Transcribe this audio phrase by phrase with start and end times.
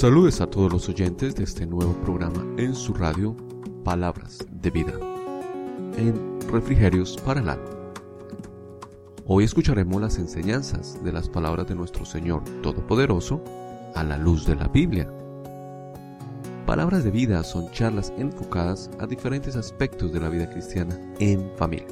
[0.00, 3.36] Saludes a todos los oyentes de este nuevo programa en su radio
[3.84, 4.94] Palabras de Vida
[5.98, 7.68] en Refrigerios para el Alma.
[9.26, 13.44] Hoy escucharemos las enseñanzas de las palabras de nuestro Señor Todopoderoso
[13.94, 15.06] a la luz de la Biblia.
[16.64, 21.88] Palabras de Vida son charlas enfocadas a diferentes aspectos de la vida cristiana en familia.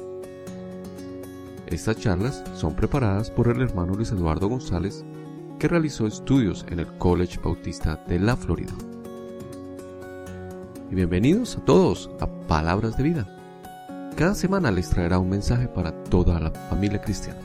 [1.67, 5.05] Estas charlas son preparadas por el hermano Luis Eduardo González
[5.59, 8.71] que realizó estudios en el College Bautista de la Florida.
[10.89, 13.27] Y bienvenidos a todos a Palabras de Vida.
[14.15, 17.39] Cada semana les traerá un mensaje para toda la familia cristiana.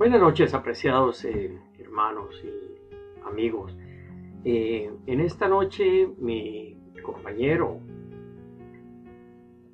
[0.00, 3.76] Buenas noches, apreciados eh, hermanos y amigos.
[4.46, 7.80] Eh, en esta noche mi compañero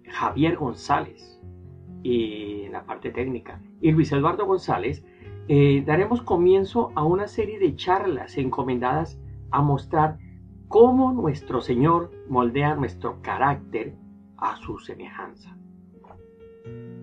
[0.09, 1.41] Javier González
[2.03, 5.05] y en la parte técnica y Luis Eduardo González
[5.47, 9.21] eh, daremos comienzo a una serie de charlas encomendadas
[9.53, 10.19] a mostrar
[10.67, 13.95] cómo nuestro Señor moldea nuestro carácter
[14.39, 15.57] a su semejanza.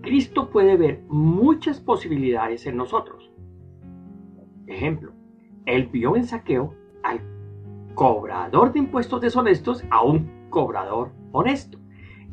[0.03, 3.31] Cristo puede ver muchas posibilidades en nosotros.
[4.67, 5.13] Ejemplo,
[5.65, 7.21] él vio en saqueo al
[7.95, 11.79] cobrador de impuestos deshonestos a un cobrador honesto.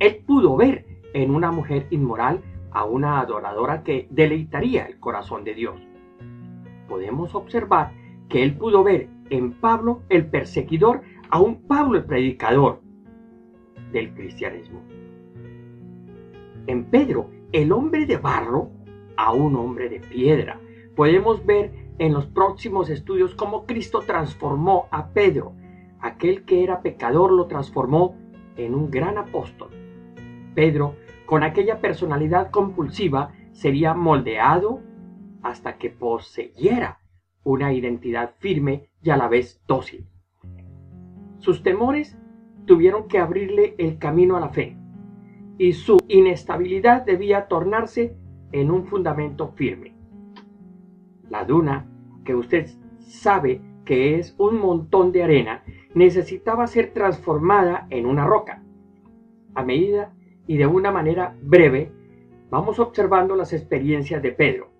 [0.01, 2.43] Él pudo ver en una mujer inmoral
[2.73, 5.81] a una adoradora que deleitaría el corazón de Dios.
[6.89, 7.93] Podemos observar
[8.29, 12.81] que él pudo ver en Pablo el perseguidor a un Pablo el predicador
[13.93, 14.81] del cristianismo.
[16.67, 18.71] En Pedro el hombre de barro
[19.17, 20.61] a un hombre de piedra.
[20.95, 25.53] Podemos ver en los próximos estudios cómo Cristo transformó a Pedro.
[26.01, 28.17] Aquel que era pecador lo transformó
[28.57, 29.71] en un gran apóstol.
[30.55, 30.95] Pedro,
[31.27, 34.81] con aquella personalidad compulsiva, sería moldeado
[35.43, 37.01] hasta que poseyera
[37.43, 40.07] una identidad firme y a la vez dócil.
[41.39, 42.17] Sus temores
[42.67, 44.80] tuvieron que abrirle el camino a la fe
[45.61, 48.17] y su inestabilidad debía tornarse
[48.51, 49.95] en un fundamento firme.
[51.29, 51.87] La duna,
[52.25, 55.63] que usted sabe que es un montón de arena,
[55.93, 58.63] necesitaba ser transformada en una roca.
[59.55, 60.15] A medida
[60.47, 61.93] y de una manera breve,
[62.49, 64.71] vamos observando las experiencias de Pedro.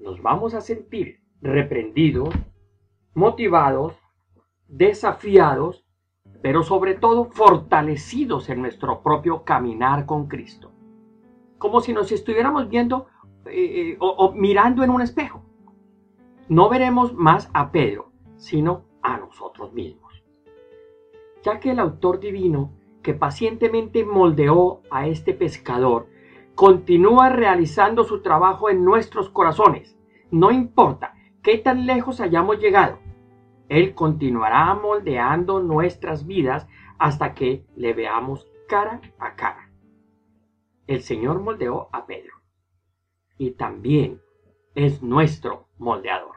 [0.00, 2.30] Nos vamos a sentir reprendidos,
[3.12, 3.92] motivados,
[4.68, 5.83] desafiados
[6.44, 10.72] pero sobre todo fortalecidos en nuestro propio caminar con Cristo.
[11.56, 13.06] Como si nos estuviéramos viendo
[13.46, 15.42] eh, eh, o, mirando en un espejo.
[16.50, 20.22] No veremos más a Pedro, sino a nosotros mismos.
[21.42, 22.72] Ya que el autor divino
[23.02, 26.08] que pacientemente moldeó a este pescador
[26.54, 29.96] continúa realizando su trabajo en nuestros corazones,
[30.30, 32.98] no importa qué tan lejos hayamos llegado,
[33.68, 36.66] él continuará moldeando nuestras vidas
[36.98, 39.70] hasta que le veamos cara a cara.
[40.86, 42.34] El Señor moldeó a Pedro
[43.38, 44.20] y también
[44.74, 46.34] es nuestro moldeador.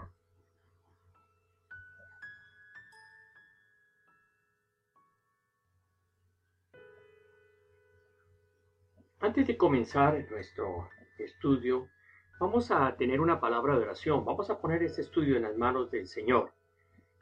[9.19, 10.88] Antes de comenzar nuestro
[11.18, 11.89] estudio,
[12.39, 14.23] vamos a tener una palabra de oración.
[14.23, 16.53] Vamos a poner este estudio en las manos del Señor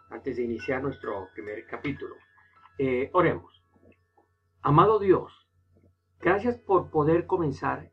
[0.10, 2.16] antes de iniciar nuestro primer capítulo.
[2.78, 3.64] Eh, oremos.
[4.62, 5.48] Amado Dios,
[6.20, 7.92] gracias por poder comenzar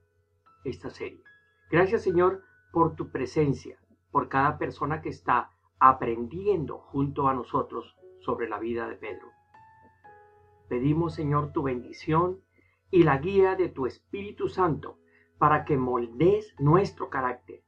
[0.65, 1.23] esta serie.
[1.71, 2.43] Gracias Señor
[2.73, 3.79] por tu presencia,
[4.11, 9.29] por cada persona que está aprendiendo junto a nosotros sobre la vida de Pedro.
[10.69, 12.41] Pedimos Señor tu bendición
[12.91, 14.99] y la guía de tu Espíritu Santo
[15.39, 17.63] para que moldees nuestro carácter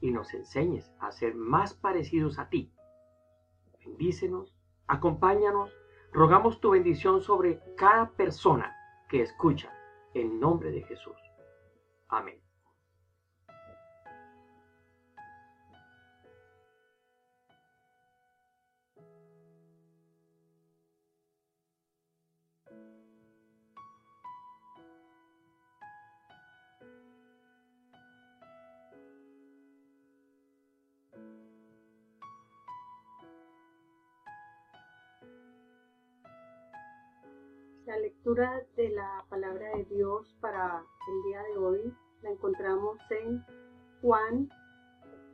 [0.00, 2.72] y nos enseñes a ser más parecidos a ti
[3.86, 4.54] bendícenos,
[4.86, 5.70] acompáñanos,
[6.12, 8.74] rogamos tu bendición sobre cada persona
[9.08, 9.72] que escucha,
[10.14, 11.16] en nombre de Jesús.
[12.08, 12.45] Amén.
[37.86, 43.44] La lectura de la palabra de Dios para el día de hoy la encontramos en
[44.00, 44.48] Juan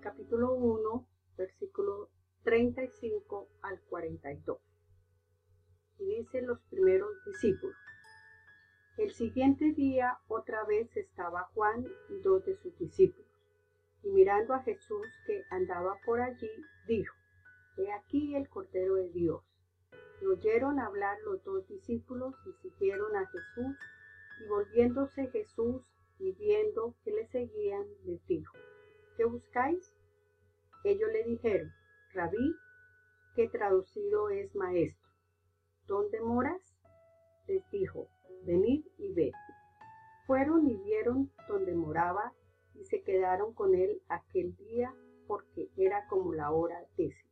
[0.02, 1.08] capítulo 1,
[1.38, 2.10] versículo
[2.42, 4.58] 35 al 42.
[5.98, 7.78] Y dice los primeros discípulos.
[8.98, 13.30] El siguiente día otra vez estaba Juan y dos de sus discípulos.
[14.02, 16.50] Y mirando a Jesús que andaba por allí,
[16.86, 17.16] dijo,
[17.78, 19.42] He aquí el Cordero de Dios.
[20.26, 23.76] Oyeron hablar los dos discípulos y siguieron a Jesús,
[24.40, 25.82] y volviéndose Jesús
[26.18, 28.56] y viendo que le seguían, les dijo,
[29.16, 29.92] ¿qué buscáis?
[30.84, 31.70] Ellos le dijeron,
[32.14, 32.56] Rabí,
[33.34, 35.08] que traducido es maestro.
[35.86, 36.62] ¿Dónde moras?
[37.48, 38.08] Les dijo,
[38.44, 39.32] venid y ved.
[40.26, 42.32] Fueron y vieron donde moraba
[42.74, 44.94] y se quedaron con él aquel día
[45.26, 47.31] porque era como la hora décima.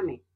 [0.00, 0.29] Amén.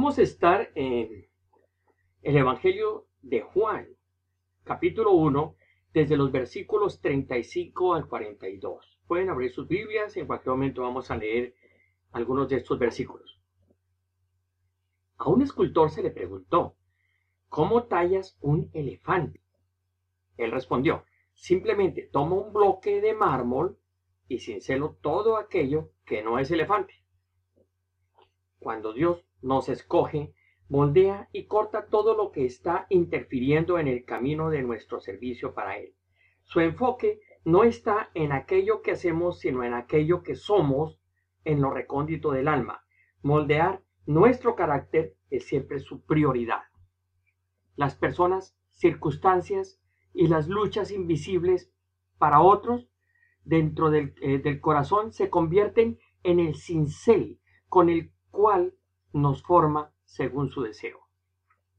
[0.00, 1.28] Vamos a estar en
[2.22, 3.86] el Evangelio de Juan,
[4.64, 5.56] capítulo 1,
[5.92, 8.98] desde los versículos 35 al 42.
[9.06, 11.54] Pueden abrir sus Biblias, en cualquier momento vamos a leer
[12.12, 13.42] algunos de estos versículos.
[15.18, 16.76] A un escultor se le preguntó,
[17.50, 19.42] ¿cómo tallas un elefante?
[20.38, 21.04] Él respondió,
[21.34, 23.78] simplemente toma un bloque de mármol
[24.28, 26.94] y cincelo todo aquello que no es elefante.
[28.58, 30.34] Cuando Dios nos escoge,
[30.68, 35.78] moldea y corta todo lo que está interfiriendo en el camino de nuestro servicio para
[35.78, 35.94] Él.
[36.44, 41.00] Su enfoque no está en aquello que hacemos, sino en aquello que somos
[41.44, 42.84] en lo recóndito del alma.
[43.22, 46.62] Moldear nuestro carácter es siempre su prioridad.
[47.76, 49.80] Las personas, circunstancias
[50.12, 51.72] y las luchas invisibles
[52.18, 52.88] para otros
[53.44, 58.74] dentro del, eh, del corazón se convierten en el cincel con el cual
[59.12, 61.00] nos forma según su deseo.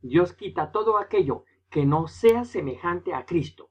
[0.02, 3.70] Dios quita todo aquello que no sea semejante a Cristo.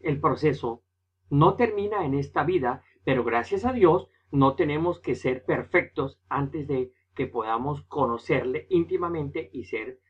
[0.00, 0.82] El proceso
[1.28, 6.66] no termina en esta vida, pero gracias a Dios no tenemos que ser perfectos antes
[6.68, 10.00] de que podamos conocerle íntimamente y ser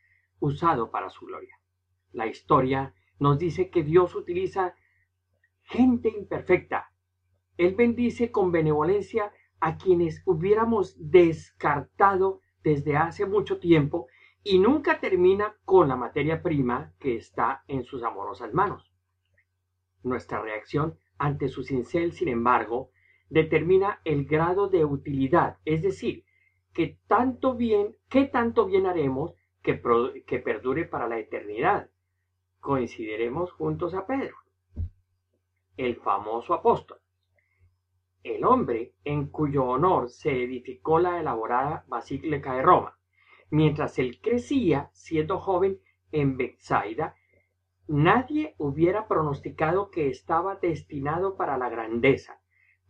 [0.41, 1.59] usado para su gloria.
[2.13, 4.75] La historia nos dice que Dios utiliza
[5.63, 6.93] gente imperfecta.
[7.57, 14.09] Él bendice con benevolencia a quienes hubiéramos descartado desde hace mucho tiempo
[14.43, 18.93] y nunca termina con la materia prima que está en sus amorosas manos.
[20.03, 22.91] Nuestra reacción ante su cincel, sin embargo,
[23.31, 26.25] determina el grado de utilidad, es decir,
[26.73, 29.33] que tanto bien, qué tanto bien haremos
[29.63, 29.81] que,
[30.27, 31.91] que perdure para la eternidad.
[32.59, 34.35] Coincidiremos juntos a Pedro,
[35.77, 36.99] el famoso apóstol,
[38.35, 42.99] el hombre en cuyo honor se edificó la elaborada Basílica de Roma.
[43.51, 45.79] Mientras él crecía, siendo joven
[46.13, 47.15] en Bethsaida,
[47.87, 52.41] nadie hubiera pronosticado que estaba destinado para la grandeza.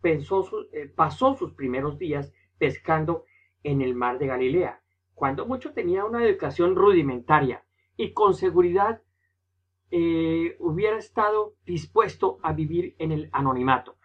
[0.03, 3.25] Eh, pasó sus primeros días pescando
[3.63, 4.81] en el mar de Galilea,
[5.13, 7.63] cuando mucho tenía una educación rudimentaria
[7.97, 9.01] y con seguridad
[9.91, 13.97] eh, hubiera estado dispuesto a vivir en el anonimato.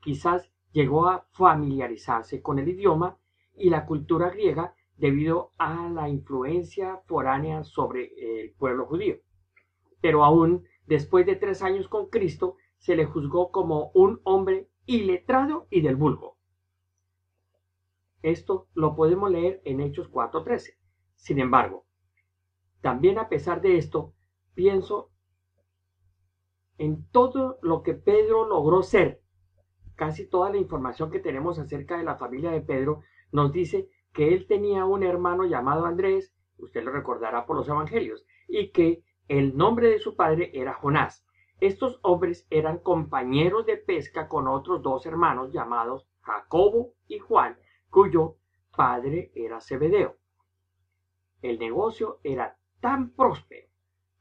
[0.00, 3.18] Quizás llegó a familiarizarse con el idioma
[3.54, 9.16] y la cultura griega debido a la influencia foránea sobre el pueblo judío.
[10.00, 15.66] Pero aún después de tres años con Cristo, se le juzgó como un hombre iletrado
[15.70, 16.36] y del vulgo.
[18.22, 20.78] Esto lo podemos leer en Hechos 4:13.
[21.14, 21.86] Sin embargo,
[22.80, 24.14] también a pesar de esto,
[24.54, 25.10] pienso
[26.76, 29.22] en todo lo que Pedro logró ser.
[30.00, 33.02] Casi toda la información que tenemos acerca de la familia de Pedro
[33.32, 38.24] nos dice que él tenía un hermano llamado Andrés, usted lo recordará por los evangelios,
[38.48, 41.26] y que el nombre de su padre era Jonás.
[41.60, 47.58] Estos hombres eran compañeros de pesca con otros dos hermanos llamados Jacobo y Juan,
[47.90, 48.36] cuyo
[48.74, 50.16] padre era Zebedeo.
[51.42, 53.68] El negocio era tan próspero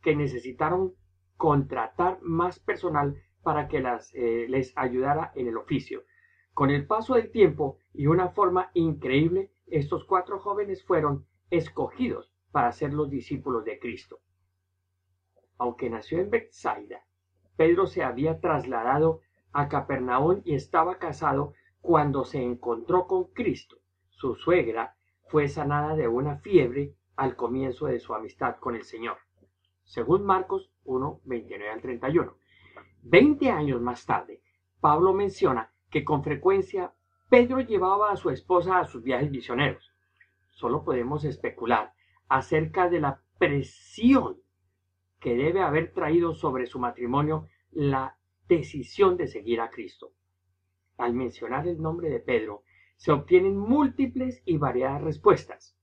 [0.01, 0.93] que necesitaron
[1.37, 6.03] contratar más personal para que las, eh, les ayudara en el oficio.
[6.53, 12.71] Con el paso del tiempo y una forma increíble, estos cuatro jóvenes fueron escogidos para
[12.71, 14.19] ser los discípulos de Cristo.
[15.57, 17.03] Aunque nació en Bethsaida,
[17.55, 23.77] Pedro se había trasladado a Capernaum y estaba casado cuando se encontró con Cristo.
[24.09, 24.95] Su suegra
[25.27, 29.17] fue sanada de una fiebre al comienzo de su amistad con el Señor.
[29.83, 32.38] Según Marcos 1, 29 al 31.
[33.01, 34.41] Veinte años más tarde,
[34.79, 36.93] Pablo menciona que con frecuencia
[37.29, 39.91] Pedro llevaba a su esposa a sus viajes misioneros.
[40.49, 41.93] Solo podemos especular
[42.27, 44.41] acerca de la presión
[45.19, 50.11] que debe haber traído sobre su matrimonio la decisión de seguir a Cristo.
[50.97, 52.63] Al mencionar el nombre de Pedro,
[52.97, 55.77] se obtienen múltiples y variadas respuestas.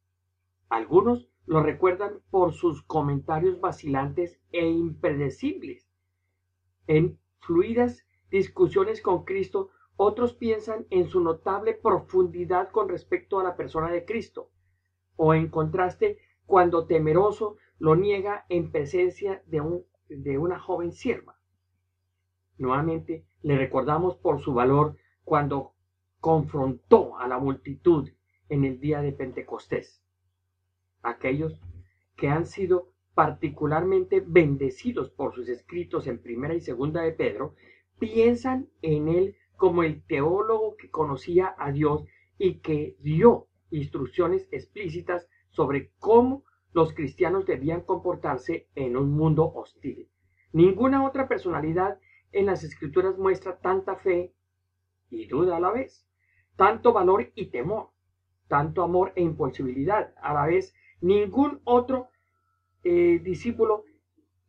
[0.69, 5.89] Algunos lo recuerdan por sus comentarios vacilantes e impredecibles.
[6.87, 13.57] En fluidas discusiones con Cristo otros piensan en su notable profundidad con respecto a la
[13.57, 14.51] persona de Cristo,
[15.17, 21.39] o en contraste, cuando temeroso lo niega en presencia de, un, de una joven sierva.
[22.59, 25.75] Nuevamente le recordamos por su valor cuando
[26.21, 28.11] confrontó a la multitud
[28.49, 30.03] en el día de Pentecostés.
[31.03, 31.61] Aquellos
[32.17, 37.55] que han sido particularmente bendecidos por sus escritos en primera y segunda de Pedro,
[37.99, 42.05] piensan en él como el teólogo que conocía a Dios
[42.37, 46.45] y que dio instrucciones explícitas sobre cómo
[46.75, 50.11] los cristianos debían comportarse en un mundo hostil.
[50.53, 51.99] Ninguna otra personalidad
[52.33, 54.35] en las escrituras muestra tanta fe
[55.09, 56.07] y duda a la vez,
[56.57, 57.93] tanto valor y temor,
[58.47, 60.75] tanto amor e imposibilidad a la vez.
[61.01, 62.11] Ningún otro
[62.89, 63.83] eh, discípulo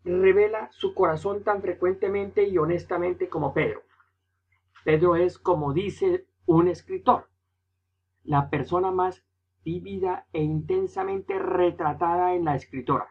[0.03, 3.81] revela su corazón tan frecuentemente y honestamente como Pedro.
[4.85, 7.29] Pedro es, como dice un escritor,
[8.23, 9.25] la persona más
[9.63, 13.07] vívida e intensamente retratada en la escritura.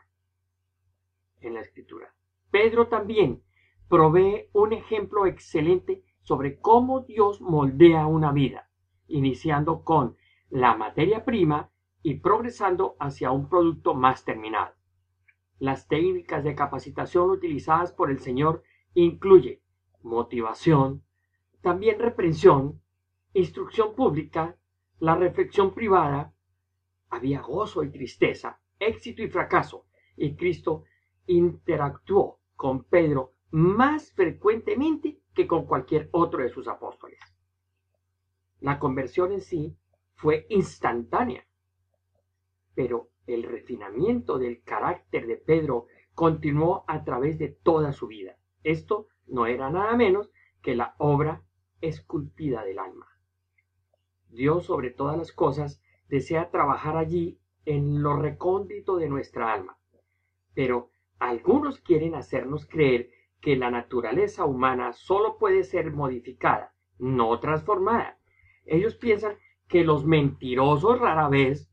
[1.40, 2.14] En la escritura.
[2.52, 3.42] Pedro también
[3.88, 8.70] provee un ejemplo excelente sobre cómo Dios moldea una vida,
[9.08, 10.16] iniciando con
[10.50, 14.76] la materia prima y progresando hacia un producto más terminado.
[15.58, 18.62] Las técnicas de capacitación utilizadas por el Señor
[18.94, 19.62] incluye
[20.02, 21.02] motivación,
[21.62, 22.82] también reprensión,
[23.32, 24.56] instrucción pública,
[24.98, 26.34] la reflexión privada,
[27.08, 29.86] había gozo y tristeza, éxito y fracaso,
[30.16, 30.84] y Cristo
[31.26, 37.18] interactuó con Pedro más frecuentemente que con cualquier otro de sus apóstoles.
[38.60, 39.76] La conversión en sí
[40.14, 41.46] fue instantánea,
[42.74, 48.36] pero el refinamiento del carácter de Pedro continuó a través de toda su vida.
[48.62, 50.30] Esto no era nada menos
[50.62, 51.42] que la obra
[51.80, 53.06] esculpida del alma.
[54.28, 59.78] Dios sobre todas las cosas desea trabajar allí en lo recóndito de nuestra alma.
[60.54, 68.18] Pero algunos quieren hacernos creer que la naturaleza humana solo puede ser modificada, no transformada.
[68.64, 69.36] Ellos piensan
[69.68, 71.70] que los mentirosos rara vez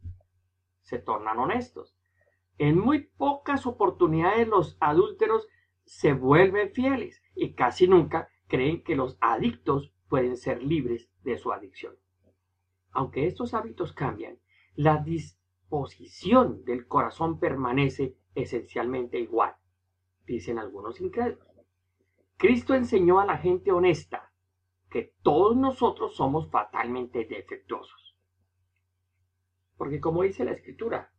[0.84, 1.98] se tornan honestos.
[2.58, 5.48] En muy pocas oportunidades los adúlteros
[5.86, 11.52] se vuelven fieles y casi nunca creen que los adictos pueden ser libres de su
[11.52, 11.96] adicción.
[12.92, 14.38] Aunque estos hábitos cambian,
[14.76, 19.56] la disposición del corazón permanece esencialmente igual,
[20.26, 21.48] dicen algunos incrédulos.
[22.38, 24.32] Cristo enseñó a la gente honesta
[24.90, 28.03] que todos nosotros somos fatalmente defectuosos.
[29.78, 31.12] Porque como dice la escritura,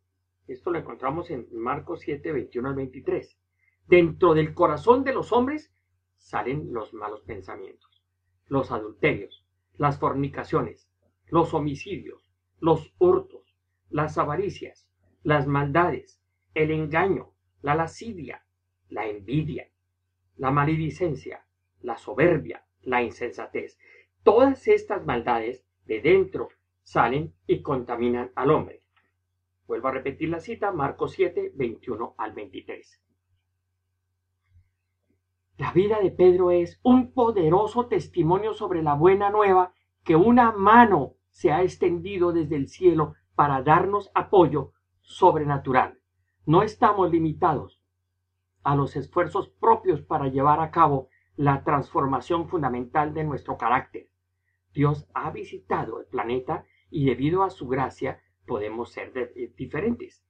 [0.47, 3.39] esto lo encontramos en Marcos 7, 21 al 23,
[3.87, 5.73] dentro del corazón de los hombres
[6.17, 8.03] salen los malos pensamientos,
[8.47, 9.45] los adulterios,
[9.77, 10.89] las fornicaciones,
[11.27, 13.57] los homicidios, los hurtos,
[13.89, 14.87] las avaricias,
[15.23, 16.21] las maldades,
[16.53, 18.45] el engaño, la lascivia,
[18.89, 19.69] la envidia,
[20.37, 21.45] la maledicencia,
[21.81, 23.77] la soberbia, la insensatez.
[24.23, 26.49] Todas estas maldades de dentro
[26.85, 28.83] salen y contaminan al hombre.
[29.67, 33.01] Vuelvo a repetir la cita, Marcos 7, 21 al 23.
[35.57, 41.15] La vida de Pedro es un poderoso testimonio sobre la buena nueva que una mano
[41.31, 45.99] se ha extendido desde el cielo para darnos apoyo sobrenatural.
[46.45, 47.81] No estamos limitados
[48.63, 54.07] a los esfuerzos propios para llevar a cabo la transformación fundamental de nuestro carácter.
[54.73, 60.25] Dios ha visitado el planeta y debido a su gracia podemos ser eh, diferentes.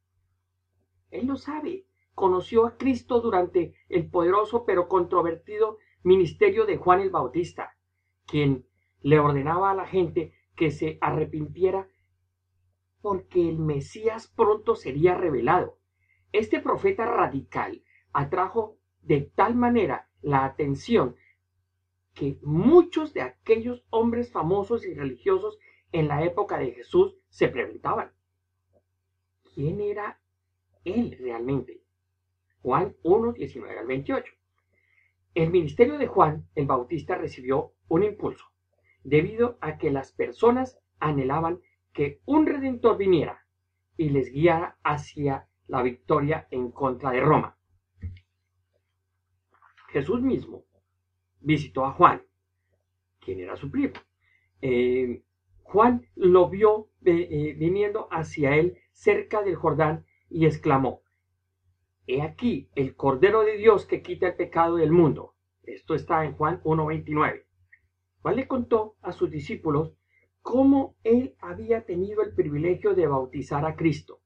[1.12, 7.12] Él lo sabe conoció a Cristo durante el poderoso pero controvertido ministerio de Juan el
[7.12, 7.78] Bautista,
[8.26, 8.66] quien
[9.02, 11.88] le ordenaba a la gente que se arrepintiera
[13.00, 15.78] porque el Mesías pronto sería revelado.
[16.32, 21.16] Este profeta radical atrajo de tal manera la atención
[22.16, 25.60] que muchos de aquellos hombres famosos y religiosos
[25.96, 28.12] en la época de Jesús se preguntaban,
[29.54, 30.20] ¿quién era
[30.84, 31.84] él realmente?
[32.62, 34.34] Juan 1, 19 al 28.
[35.36, 38.44] El ministerio de Juan el Bautista recibió un impulso,
[39.06, 41.62] debido a que las personas anhelaban
[41.94, 43.46] que un redentor viniera
[43.96, 47.58] y les guiara hacia la victoria en contra de Roma.
[49.94, 50.66] Jesús mismo
[51.40, 52.22] visitó a Juan,
[53.22, 53.94] quien era su primo.
[54.62, 55.22] Eh,
[55.66, 61.02] Juan lo vio eh, eh, viniendo hacia él cerca del Jordán y exclamó,
[62.08, 65.34] He aquí el Cordero de Dios que quita el pecado del mundo.
[65.64, 67.46] Esto está en Juan 1.29.
[68.22, 69.94] Juan le contó a sus discípulos
[70.44, 74.22] cómo él había tenido el privilegio de bautizar a Cristo.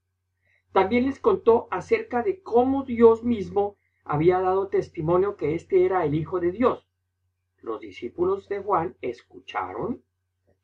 [0.74, 6.16] También les contó acerca de cómo Dios mismo había dado testimonio que éste era el
[6.16, 6.86] Hijo de Dios.
[7.62, 10.04] Los discípulos de Juan escucharon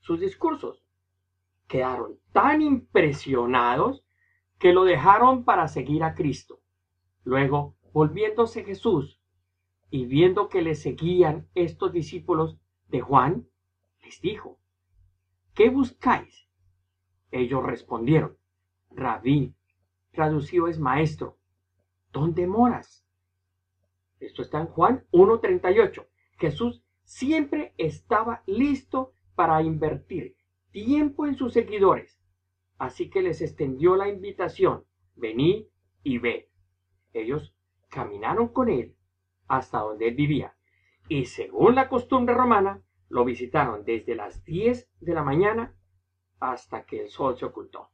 [0.05, 0.85] sus discursos.
[1.67, 4.05] Quedaron tan impresionados
[4.59, 6.61] que lo dejaron para seguir a Cristo.
[7.23, 9.19] Luego, volviéndose Jesús
[9.89, 13.47] y viendo que le seguían estos discípulos de Juan,
[14.03, 14.59] les dijo,
[15.55, 16.47] ¿qué buscáis?
[17.31, 18.37] Ellos respondieron,
[18.91, 19.55] Rabí,
[20.11, 21.39] traducido es maestro,
[22.11, 23.03] ¿dónde moras?
[24.19, 26.07] Esto está en Juan 1.38.
[26.37, 30.35] Jesús siempre estaba listo para invertir
[30.71, 32.19] tiempo en sus seguidores,
[32.77, 35.65] así que les extendió la invitación, venid
[36.03, 36.45] y ved.
[37.13, 37.55] Ellos
[37.89, 38.95] caminaron con él
[39.47, 40.55] hasta donde él vivía
[41.07, 45.75] y según la costumbre romana lo visitaron desde las 10 de la mañana
[46.39, 47.89] hasta que el sol se ocultó.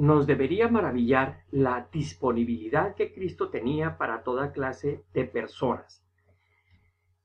[0.00, 6.02] Nos debería maravillar la disponibilidad que Cristo tenía para toda clase de personas.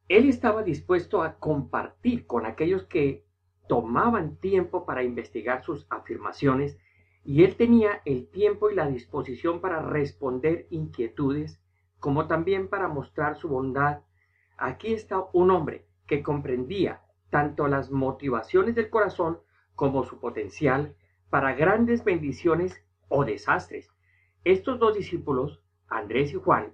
[0.10, 3.24] Él estaba dispuesto a compartir con aquellos que
[3.70, 6.78] tomaban tiempo para investigar sus afirmaciones
[7.24, 11.62] y él tenía el tiempo y la disposición para responder inquietudes,
[12.02, 14.02] como también para mostrar su bondad.
[14.58, 19.40] Aquí está un hombre que comprendía tanto las motivaciones del corazón
[19.76, 20.98] como su potencial
[21.36, 23.92] para grandes bendiciones o desastres.
[24.46, 26.74] Estos dos discípulos, Andrés y Juan,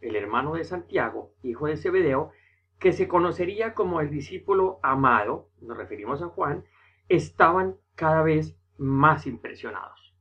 [0.00, 2.30] el hermano de Santiago, hijo de Zebedeo,
[2.78, 6.64] que se conocería como el discípulo amado, nos referimos a Juan,
[7.08, 10.14] estaban cada vez más impresionados.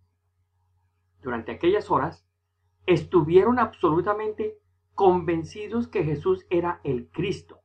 [1.21, 2.27] Durante aquellas horas,
[2.87, 4.57] estuvieron absolutamente
[4.95, 7.61] convencidos que Jesús era el Cristo,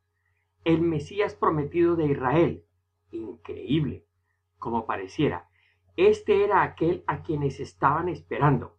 [0.65, 2.67] el Mesías prometido de Israel.
[3.11, 4.05] Increíble,
[4.59, 5.50] como pareciera.
[6.01, 8.79] Este era aquel a quienes estaban esperando,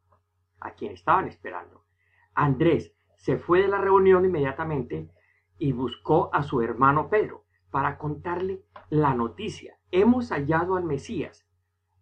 [0.60, 1.86] a quien estaban esperando.
[2.34, 5.08] Andrés se fue de la reunión inmediatamente
[5.60, 9.78] y buscó a su hermano Pedro para contarle la noticia.
[9.92, 11.48] Hemos hallado al Mesías,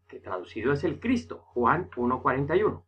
[0.07, 2.81] que traducido es el Cristo, Juan 1.41.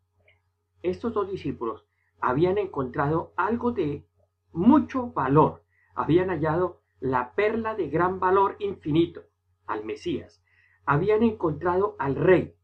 [0.84, 1.86] Estos dos discípulos
[2.22, 4.08] habían encontrado algo de
[4.54, 5.65] mucho valor,
[5.96, 9.24] habían hallado la perla de gran valor infinito,
[9.67, 10.40] al Mesías,
[10.86, 12.56] habían encontrado al Rey.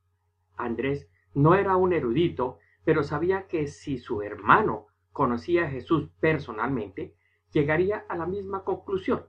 [0.56, 7.16] Andrés no era un erudito, pero sabía que si su hermano conocía a Jesús personalmente,
[7.52, 9.26] llegaría a la misma conclusión.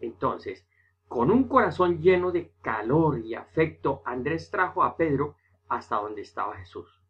[0.00, 0.66] Entonces,
[1.08, 5.36] con un corazón lleno de calor y afecto, Andrés trajo a Pedro
[5.68, 7.02] hasta donde estaba Jesús.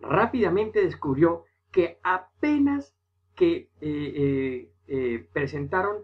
[0.00, 2.96] Rápidamente descubrió que apenas
[3.34, 6.02] que eh, eh, eh, presentaron,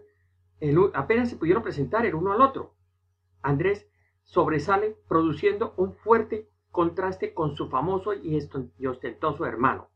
[0.93, 2.75] apenas se pudieron presentar el uno al otro.
[3.41, 3.87] Andrés
[4.25, 9.89] sobresale produciendo un fuerte contraste con su famoso y ostentoso hermano.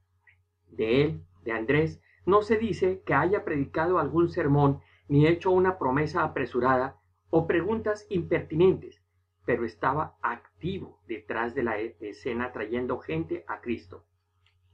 [0.70, 5.78] De él, de Andrés, no se dice que haya predicado algún sermón ni hecho una
[5.78, 6.98] promesa apresurada
[7.32, 9.02] o preguntas impertinentes,
[9.46, 14.06] pero estaba activo detrás de la escena trayendo gente a Cristo.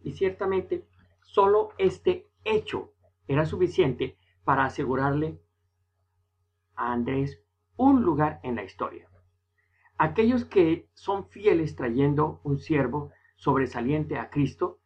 [0.04, 0.86] Y ciertamente
[1.22, 2.94] solo este hecho
[3.28, 5.40] era suficiente para asegurarle
[6.76, 7.42] a Andrés
[7.78, 9.10] un lugar en la historia.
[9.98, 14.80] Aquellos que son fieles trayendo un siervo sobresaliente a Cristo,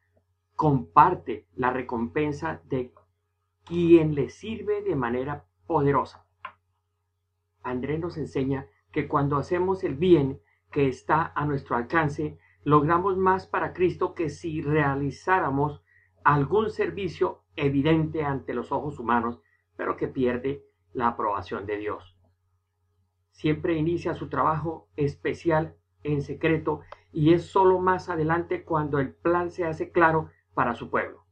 [0.56, 2.94] comparte la recompensa de
[3.64, 6.26] quien le sirve de manera poderosa.
[7.64, 10.42] Andrés nos enseña que cuando hacemos el bien
[10.72, 15.82] que está a nuestro alcance, logramos más para Cristo que si realizáramos
[16.24, 19.40] algún servicio evidente ante los ojos humanos,
[19.76, 22.19] pero que pierde la aprobación de Dios.
[23.40, 25.74] Siempre inicia su trabajo especial
[26.04, 26.82] en secreto
[27.14, 31.24] y es solo más adelante cuando el plan se hace claro para su pueblo.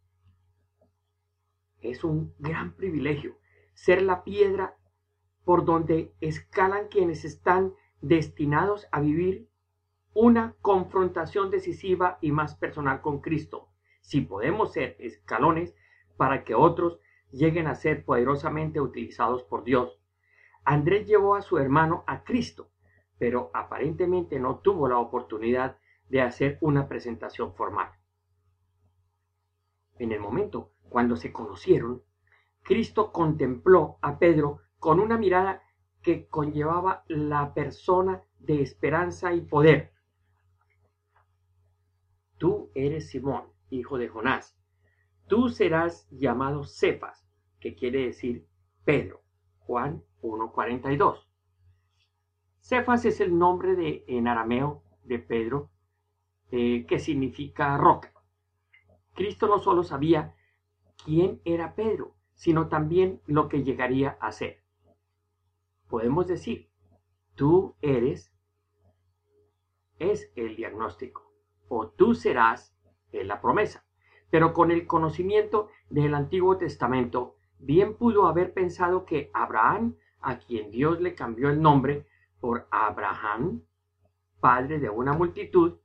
[1.81, 3.37] Es un gran privilegio
[3.73, 4.77] ser la piedra
[5.43, 9.49] por donde escalan quienes están destinados a vivir
[10.13, 13.67] una confrontación decisiva y más personal con Cristo
[13.99, 15.75] si podemos ser escalones
[16.15, 17.01] para que otros
[17.33, 19.99] lleguen a ser poderosamente utilizados por Dios.
[20.69, 22.69] Andrés llevó a su hermano a Cristo,
[23.17, 25.77] pero aparentemente no tuvo la oportunidad
[26.09, 27.89] de hacer una presentación formal.
[29.97, 32.03] En el momento cuando se conocieron,
[32.63, 35.63] Cristo contempló a Pedro con una mirada
[36.01, 39.93] que conllevaba la persona de esperanza y poder.
[42.37, 44.59] Tú eres Simón, hijo de Jonás.
[45.27, 47.25] Tú serás llamado Cephas,
[47.61, 48.45] que quiere decir
[48.83, 49.21] Pedro.
[49.59, 51.25] Juan 1.42.
[52.59, 55.69] Cephas es el nombre de, en arameo de Pedro,
[56.51, 58.11] eh, que significa roca.
[59.13, 60.35] Cristo no solo sabía
[61.03, 64.61] quién era Pedro, sino también lo que llegaría a ser.
[65.87, 66.69] Podemos decir,
[67.35, 68.33] tú eres,
[69.99, 71.33] es el diagnóstico,
[71.69, 72.75] o tú serás
[73.11, 73.85] es la promesa.
[74.29, 80.71] Pero con el conocimiento del Antiguo Testamento, bien pudo haber pensado que Abraham, a quien
[80.71, 82.05] Dios le cambió el nombre
[82.39, 83.61] por Abraham,
[84.39, 85.77] padre de una multitud,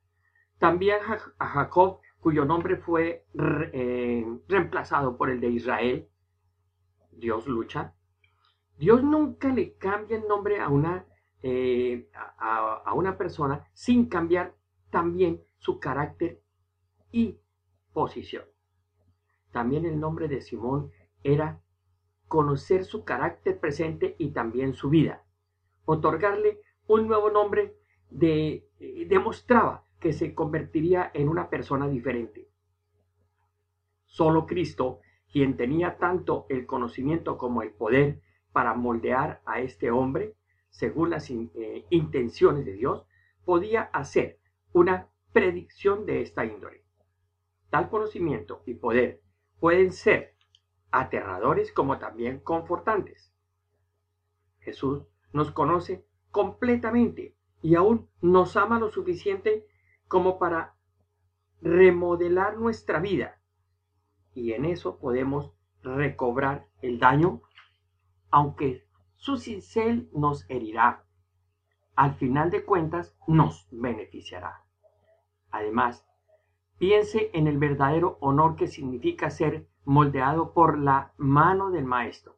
[0.58, 0.98] también
[1.38, 3.26] a Jacob, cuyo nombre fue
[3.72, 6.08] eh, reemplazado por el de Israel,
[7.10, 7.94] Dios lucha.
[8.78, 11.04] Dios nunca le cambia el nombre a una,
[11.42, 14.54] eh, a una persona sin cambiar
[14.90, 16.40] también su carácter
[17.10, 17.38] y
[17.92, 18.44] posición.
[19.50, 20.90] También el nombre de Simón
[21.22, 21.60] era
[22.32, 25.22] conocer su carácter presente y también su vida.
[25.84, 27.76] Otorgarle un nuevo nombre
[28.08, 32.48] de, eh, demostraba que se convertiría en una persona diferente.
[34.06, 40.34] Solo Cristo, quien tenía tanto el conocimiento como el poder para moldear a este hombre
[40.70, 43.04] según las eh, intenciones de Dios,
[43.44, 44.38] podía hacer
[44.72, 46.82] una predicción de esta índole.
[47.68, 49.20] Tal conocimiento y poder
[49.60, 50.31] pueden ser
[50.92, 53.34] aterradores como también confortantes.
[54.60, 55.02] Jesús
[55.32, 59.66] nos conoce completamente y aún nos ama lo suficiente
[60.06, 60.76] como para
[61.60, 63.40] remodelar nuestra vida.
[64.34, 65.52] Y en eso podemos
[65.82, 67.42] recobrar el daño
[68.32, 71.04] aunque su cincel nos herirá,
[71.94, 74.64] al final de cuentas nos beneficiará.
[75.50, 76.04] Además,
[76.78, 82.36] piense en el verdadero honor que significa ser moldeado por la mano del Maestro.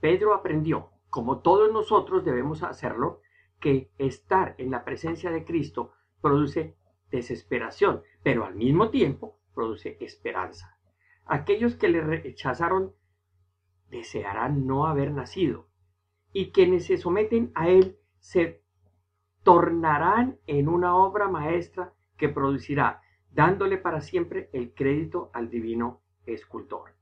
[0.00, 3.20] Pedro aprendió, como todos nosotros debemos hacerlo,
[3.60, 6.76] que estar en la presencia de Cristo produce
[7.10, 10.78] desesperación, pero al mismo tiempo produce esperanza.
[11.24, 12.94] Aquellos que le rechazaron
[13.90, 15.68] desearán no haber nacido,
[16.32, 18.62] y quienes se someten a él se
[19.42, 23.02] tornarán en una obra maestra que producirá,
[23.38, 26.96] dándole para siempre el crédito al divino escultor.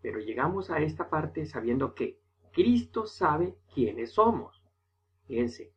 [0.00, 2.18] Pero llegamos a esta parte sabiendo que
[2.50, 4.64] Cristo sabe quiénes somos.
[5.26, 5.74] Fíjense,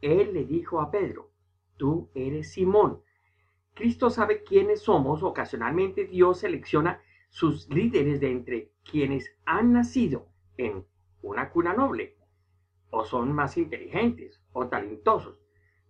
[0.00, 1.32] Él le dijo a Pedro,
[1.76, 3.02] tú eres Simón.
[3.74, 5.22] Cristo sabe quiénes somos.
[5.22, 10.86] Ocasionalmente Dios selecciona sus líderes de entre quienes han nacido en
[11.20, 12.16] una cuna noble,
[12.88, 15.42] o son más inteligentes o talentosos,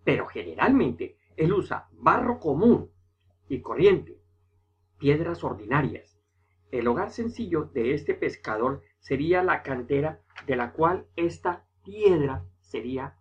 [0.02, 2.90] pero generalmente él usa barro común
[3.48, 4.20] y corriente,
[4.98, 6.18] piedras ordinarias.
[6.70, 13.16] El hogar sencillo de este pescador sería la cantera de la cual esta piedra sería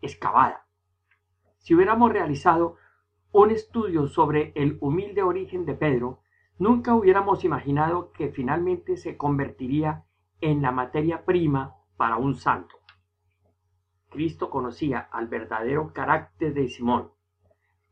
[0.00, 0.66] excavada.
[1.58, 2.76] Si hubiéramos realizado
[3.32, 6.20] un estudio sobre el humilde origen de Pedro,
[6.58, 10.04] nunca hubiéramos imaginado que finalmente se convertiría
[10.40, 12.76] en la materia prima para un santo.
[14.10, 17.10] Cristo conocía al verdadero carácter de Simón.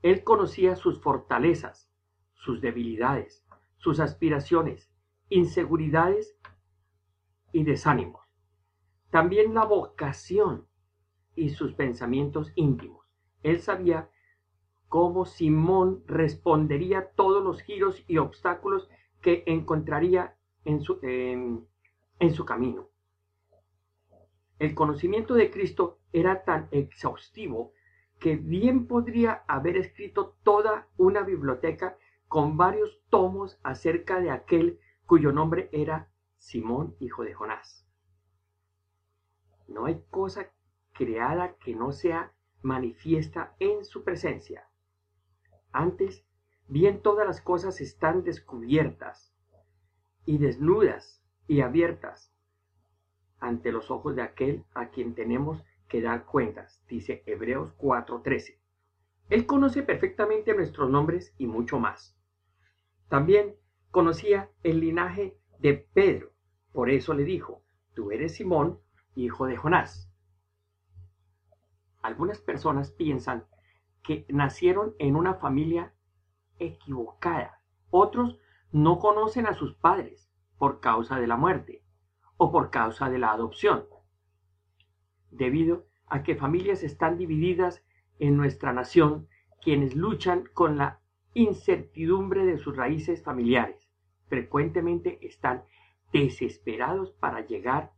[0.05, 1.91] Él conocía sus fortalezas,
[2.35, 3.43] sus debilidades,
[3.79, 4.93] sus aspiraciones,
[5.31, 6.37] inseguridades
[7.53, 8.21] y desánimos.
[9.09, 10.69] También la vocación
[11.35, 13.07] y sus pensamientos íntimos.
[13.43, 14.11] Él sabía
[14.89, 18.91] cómo Simón respondería a todos los giros y obstáculos
[19.23, 20.37] que encontraría
[20.67, 21.67] en su, en
[22.35, 22.91] su camino.
[24.59, 27.73] El conocimiento de Cristo era tan exhaustivo
[28.25, 35.31] que bien podría haber escrito toda una biblioteca con varios tomos acerca de aquel cuyo
[35.31, 36.09] nombre era
[36.39, 37.87] Simón, hijo de Jonás.
[39.69, 40.51] No hay cosa
[40.95, 42.33] creada que no sea
[42.63, 44.71] manifiesta en su presencia.
[45.71, 46.25] Antes,
[46.67, 49.35] bien todas las cosas están descubiertas
[50.25, 52.33] y desnudas y abiertas
[53.39, 55.63] ante los ojos de aquel a quien tenemos
[55.95, 58.59] que dar cuentas, dice Hebreos 4:13.
[59.29, 62.19] Él conoce perfectamente nuestros nombres y mucho más.
[63.09, 63.55] También
[63.93, 66.33] conocía el linaje de Pedro,
[66.73, 67.63] por eso le dijo,
[67.95, 68.81] tú eres Simón,
[69.15, 70.11] hijo de Jonás.
[72.03, 73.47] Algunas personas piensan
[74.03, 75.95] que nacieron en una familia
[76.59, 77.63] equivocada.
[77.91, 78.41] Otros
[78.73, 80.29] no conocen a sus padres
[80.59, 81.85] por causa de la muerte
[82.37, 83.87] o por causa de la adopción,
[85.37, 87.85] debido a que familias están divididas
[88.19, 89.29] en nuestra nación
[89.61, 91.01] quienes luchan con la
[91.33, 93.89] incertidumbre de sus raíces familiares.
[94.29, 95.65] Frecuentemente están
[96.13, 97.93] desesperados para llegar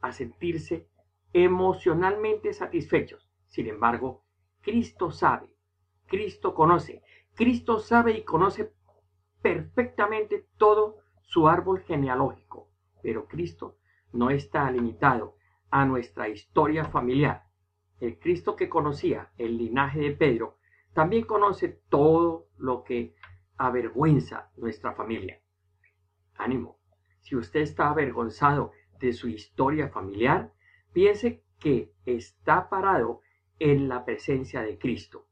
[0.00, 0.88] a sentirse
[1.32, 3.28] emocionalmente satisfechos.
[3.46, 4.24] Sin embargo,
[4.60, 5.48] Cristo sabe,
[6.06, 7.02] Cristo conoce,
[7.34, 8.72] Cristo sabe y conoce
[9.42, 12.70] perfectamente todo su árbol genealógico,
[13.02, 13.78] pero Cristo
[14.12, 15.37] no está limitado
[15.70, 17.44] a nuestra historia familiar.
[18.00, 20.58] El Cristo que conocía el linaje de Pedro
[20.94, 23.14] también conoce todo lo que
[23.56, 25.40] avergüenza nuestra familia.
[26.36, 26.78] Ánimo,
[27.20, 30.52] si usted está avergonzado de su historia familiar,
[30.92, 33.20] piense que está parado
[33.58, 35.26] en la presencia de Cristo,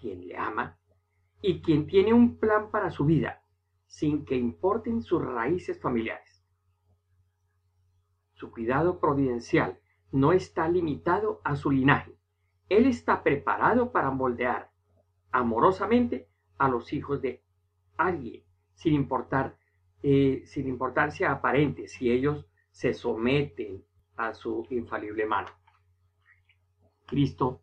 [0.00, 0.78] quien le ama
[1.42, 3.42] y quien tiene un plan para su vida
[3.92, 6.31] sin que importen sus raíces familiares.
[8.42, 9.78] Su cuidado providencial
[10.10, 12.18] no está limitado a su linaje.
[12.68, 14.72] Él está preparado para moldear
[15.30, 16.26] amorosamente
[16.58, 17.40] a los hijos de
[17.96, 18.42] alguien,
[18.74, 19.56] sin importar,
[20.02, 23.84] eh, sin importarse aparente, si ellos se someten
[24.16, 25.50] a su infalible mano.
[27.06, 27.62] Cristo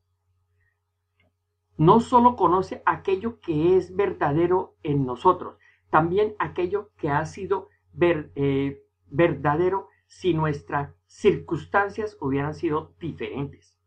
[1.75, 5.57] no solo conoce aquello que es verdadero en nosotros,
[5.89, 7.67] también aquello que ha sido
[7.99, 13.79] eh, verdadero si nuestras circunstancias hubieran sido diferentes.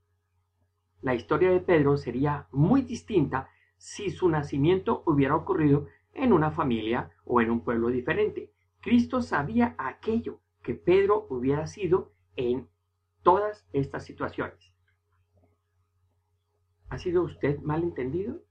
[1.02, 7.10] La historia de Pedro sería muy distinta si su nacimiento hubiera ocurrido en una familia
[7.24, 8.52] o en un pueblo diferente.
[8.80, 12.68] Cristo sabía aquello que Pedro hubiera sido en
[13.22, 14.72] todas estas situaciones.
[16.88, 18.42] ¿Ha sido usted mal entendido?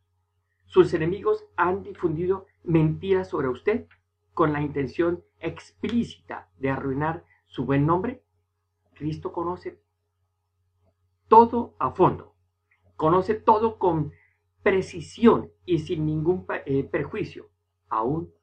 [0.66, 3.88] ¿Sus enemigos han difundido mentiras sobre usted?
[4.34, 8.24] con la intención explícita de arruinar su buen nombre?
[8.94, 9.82] Cristo conoce
[11.28, 12.34] todo a fondo,
[12.96, 14.14] conoce todo con
[14.64, 17.50] precisión y sin ningún eh, perjuicio,
[17.90, 18.34] aún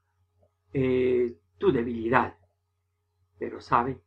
[0.74, 2.36] eh, tu debilidad,
[3.38, 4.02] pero sabe,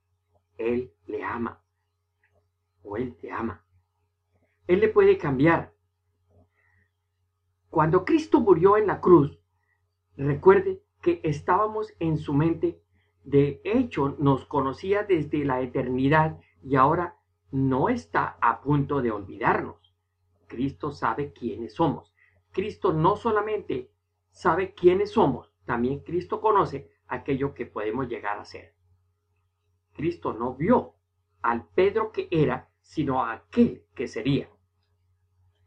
[0.57, 1.63] Él le ama
[2.83, 3.65] o Él te ama.
[4.67, 5.73] Él le puede cambiar.
[7.71, 9.39] Cuando Cristo murió en la cruz,
[10.15, 12.80] recuerde que estábamos en su mente,
[13.23, 17.17] de hecho nos conocía desde la eternidad y ahora
[17.51, 19.95] no está a punto de olvidarnos.
[20.47, 22.13] Cristo sabe quiénes somos.
[22.51, 23.91] Cristo no solamente
[24.31, 28.73] sabe quiénes somos, también Cristo conoce aquello que podemos llegar a ser.
[29.93, 30.95] Cristo no vio
[31.41, 34.49] al Pedro que era, sino a aquel que sería.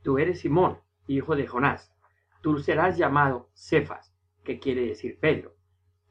[0.02, 1.94] Tú eres Simón, hijo de Jonás.
[2.42, 5.54] Tú serás llamado Cefas, que quiere decir Pedro,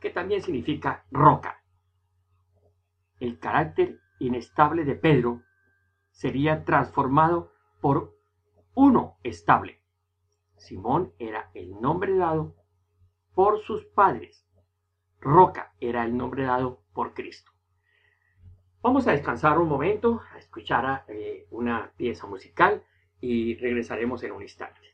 [0.04, 1.64] que también significa roca.
[3.22, 5.44] El carácter inestable de Pedro
[6.12, 8.14] sería transformado por
[8.76, 9.80] uno estable.
[10.58, 12.54] Simón era el nombre dado
[13.34, 14.46] por sus padres.
[15.22, 17.54] Roca era el nombre dado por Cristo.
[18.82, 22.84] Vamos a descansar un momento, a escuchar eh, una pieza musical
[23.22, 24.93] y regresaremos en un instante.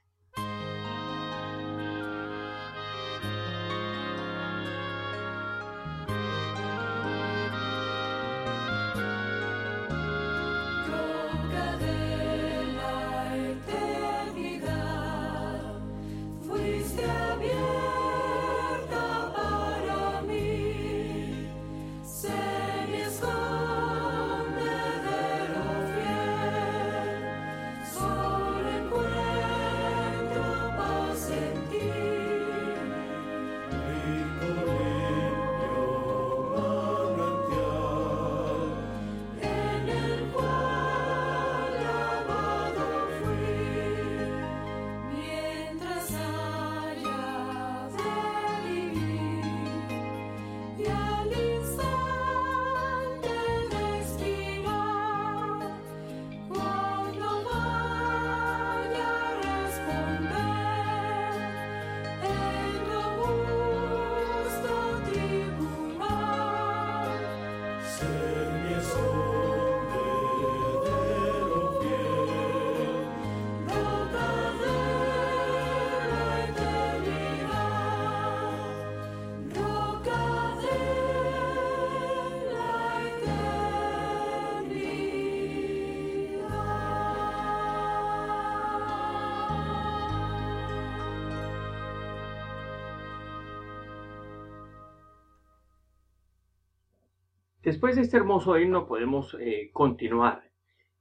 [97.70, 100.42] Después de este hermoso himno podemos eh, continuar.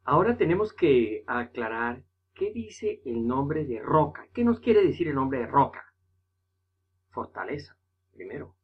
[0.04, 2.04] Ahora tenemos que aclarar
[2.34, 4.28] qué dice el nombre de roca.
[4.34, 5.94] ¿Qué nos quiere decir el nombre de roca?
[7.08, 7.78] Fortaleza,
[8.12, 8.54] primero.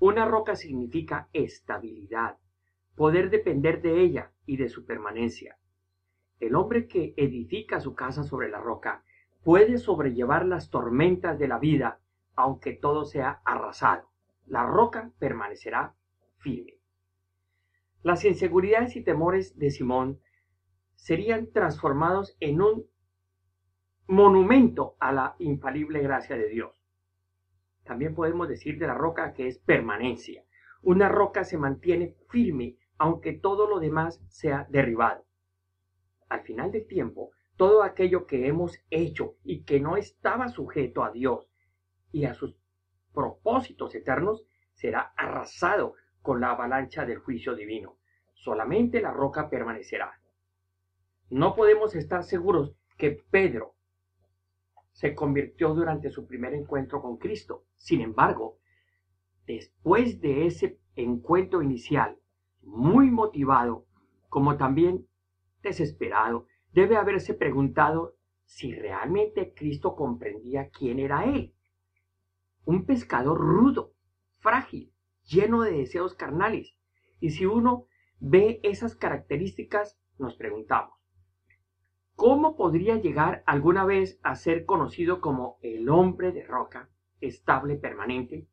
[0.00, 2.38] Una roca significa estabilidad,
[2.96, 5.56] poder depender de ella y de su permanencia.
[6.40, 9.04] El hombre que edifica su casa sobre la roca
[9.44, 12.00] puede sobrellevar las tormentas de la vida
[12.34, 14.10] aunque todo sea arrasado.
[14.44, 15.94] La roca permanecerá
[16.38, 16.73] firme.
[18.04, 20.20] Las inseguridades y temores de Simón
[20.94, 22.86] serían transformados en un
[24.06, 26.84] monumento a la infalible gracia de Dios.
[27.82, 30.44] También podemos decir de la roca que es permanencia.
[30.82, 35.24] Una roca se mantiene firme aunque todo lo demás sea derribado.
[36.28, 41.10] Al final del tiempo, todo aquello que hemos hecho y que no estaba sujeto a
[41.10, 41.50] Dios
[42.12, 42.54] y a sus
[43.14, 45.94] propósitos eternos será arrasado
[46.24, 47.98] con la avalancha del juicio divino.
[48.32, 50.10] Solamente la roca permanecerá.
[51.28, 53.74] No podemos estar seguros que Pedro
[54.90, 57.66] se convirtió durante su primer encuentro con Cristo.
[57.74, 58.56] Sin embargo,
[59.46, 62.18] después de ese encuentro inicial,
[62.62, 63.84] muy motivado,
[64.30, 65.06] como también
[65.62, 68.14] desesperado, debe haberse preguntado
[68.46, 71.54] si realmente Cristo comprendía quién era Él.
[72.64, 73.92] Un pescador rudo,
[74.38, 74.90] frágil,
[75.24, 76.76] lleno de deseos carnales.
[77.20, 77.86] Y si uno
[78.20, 80.98] ve esas características, nos preguntamos,
[82.14, 86.88] ¿cómo podría llegar alguna vez a ser conocido como el hombre de roca,
[87.20, 88.46] estable, permanente?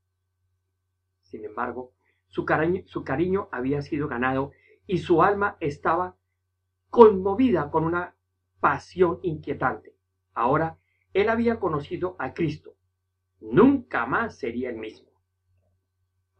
[1.22, 1.93] Sin embargo,
[2.28, 4.51] su cariño, su cariño había sido ganado
[4.88, 6.17] y su alma estaba
[6.89, 8.15] conmovida con una
[8.59, 9.95] pasión inquietante.
[10.34, 10.78] Ahora,
[11.13, 12.76] él había conocido a Cristo.
[13.39, 15.11] Nunca más sería el mismo.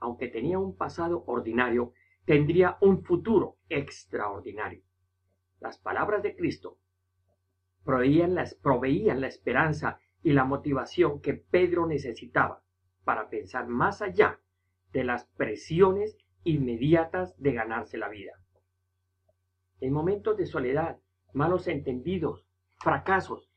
[0.01, 1.93] Aunque tenía un pasado ordinario,
[2.25, 4.83] tendría un futuro extraordinario.
[5.59, 6.79] Las palabras de Cristo
[7.85, 12.63] proveían la, proveían la esperanza y la motivación que Pedro necesitaba
[13.03, 14.39] para pensar más allá
[14.91, 18.33] de las presiones inmediatas de ganarse la vida.
[19.79, 20.99] En momentos de soledad,
[21.33, 22.47] malos entendidos,
[22.79, 23.51] fracasos,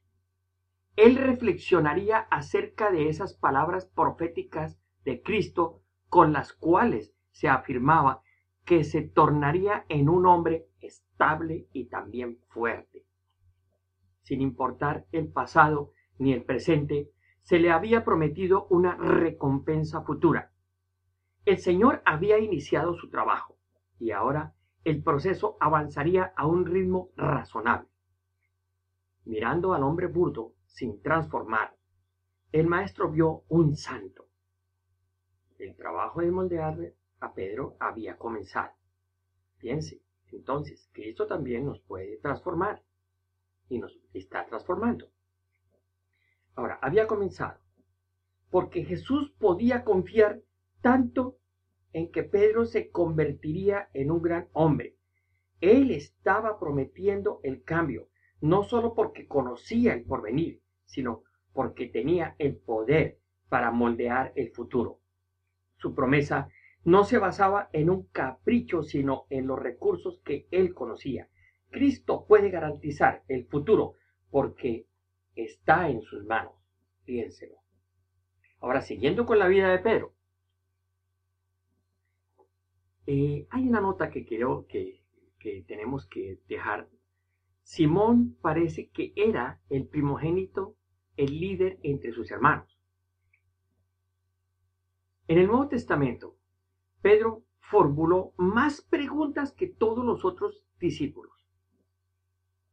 [0.96, 5.83] él reflexionaría acerca de esas palabras proféticas de Cristo
[6.14, 8.22] con las cuales se afirmaba
[8.64, 13.04] que se tornaría en un hombre estable y también fuerte.
[14.22, 17.10] Sin importar el pasado ni el presente,
[17.42, 20.52] se le había prometido una recompensa futura.
[21.46, 23.58] El Señor había iniciado su trabajo
[23.98, 24.54] y ahora
[24.84, 27.88] el proceso avanzaría a un ritmo razonable.
[29.24, 31.76] Mirando al hombre burdo sin transformar,
[32.52, 34.23] el maestro vio un santo.
[35.58, 38.72] El trabajo de moldear a Pedro había comenzado.
[39.58, 40.02] Piense,
[40.32, 42.82] entonces, que esto también nos puede transformar
[43.68, 45.10] y nos está transformando.
[46.56, 47.60] Ahora, había comenzado
[48.50, 50.40] porque Jesús podía confiar
[50.80, 51.38] tanto
[51.92, 54.96] en que Pedro se convertiría en un gran hombre.
[55.60, 58.08] Él estaba prometiendo el cambio,
[58.40, 65.00] no solo porque conocía el porvenir, sino porque tenía el poder para moldear el futuro.
[65.84, 66.48] Su promesa
[66.84, 71.28] no se basaba en un capricho, sino en los recursos que él conocía.
[71.68, 73.96] Cristo puede garantizar el futuro
[74.30, 74.86] porque
[75.36, 76.54] está en sus manos.
[77.04, 77.56] Piénselo.
[78.60, 80.14] Ahora, siguiendo con la vida de Pedro,
[83.06, 85.02] eh, hay una nota que creo que,
[85.38, 86.88] que tenemos que dejar.
[87.62, 90.78] Simón parece que era el primogénito,
[91.18, 92.73] el líder entre sus hermanos.
[95.26, 96.36] En el Nuevo Testamento,
[97.00, 101.32] Pedro formuló más preguntas que todos los otros discípulos.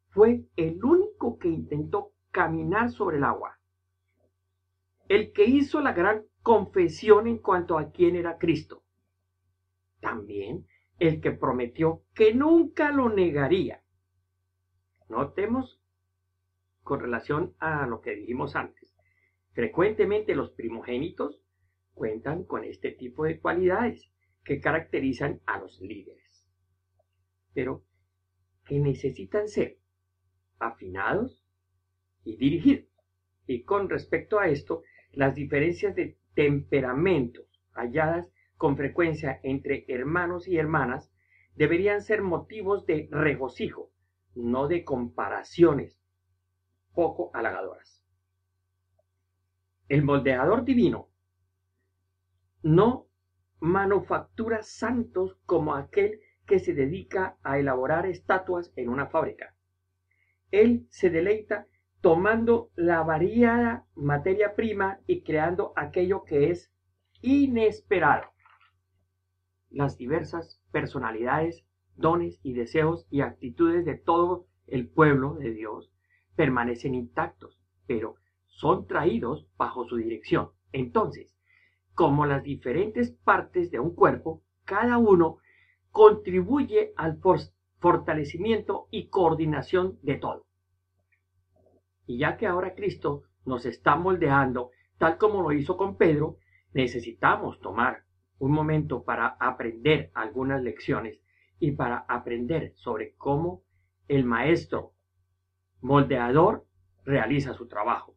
[0.10, 3.58] Fue el único que intentó caminar sobre el agua.
[5.08, 8.84] El que hizo la gran confesión en cuanto a quién era Cristo.
[10.02, 10.68] También
[11.00, 13.82] el que prometió que nunca lo negaría.
[15.08, 15.82] Notemos
[16.84, 18.94] con relación a lo que dijimos antes.
[19.54, 21.41] Frecuentemente los primogénitos
[22.02, 24.10] cuentan con este tipo de cualidades
[24.44, 26.48] que caracterizan a los líderes,
[27.54, 27.86] pero
[28.66, 29.78] que necesitan ser
[30.58, 31.46] afinados
[32.24, 32.90] y dirigidos.
[33.46, 34.82] Y con respecto a esto,
[35.12, 41.12] las diferencias de temperamentos halladas con frecuencia entre hermanos y hermanas
[41.56, 43.92] deberían ser motivos de regocijo,
[44.34, 46.02] no de comparaciones
[46.96, 48.04] poco halagadoras.
[49.88, 51.11] El moldeador divino
[52.64, 53.08] no
[53.60, 59.56] manufactura santos como aquel que se dedica a elaborar estatuas en una fábrica.
[60.52, 61.68] Él se deleita
[62.02, 66.74] tomando la variada materia prima y creando aquello que es
[67.22, 68.32] inesperado.
[69.70, 71.64] Las diversas personalidades,
[71.96, 75.92] dones y deseos y actitudes de todo el pueblo de Dios
[76.36, 78.16] permanecen intactos, pero
[78.48, 80.50] son traídos bajo su dirección.
[80.74, 81.31] Entonces,
[82.02, 85.38] como las diferentes partes de un cuerpo, cada uno
[85.92, 87.20] contribuye al
[87.78, 90.48] fortalecimiento y coordinación de todo.
[92.08, 96.38] Y ya que ahora Cristo nos está moldeando, tal como lo hizo con Pedro,
[96.74, 98.06] necesitamos tomar
[98.40, 101.22] un momento para aprender algunas lecciones
[101.60, 103.62] y para aprender sobre cómo
[104.08, 104.94] el maestro
[105.82, 106.66] moldeador
[107.06, 108.16] realiza su trabajo.